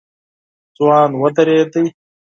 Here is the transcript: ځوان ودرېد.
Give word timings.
ځوان 0.77 1.09
ودرېد. 1.21 1.73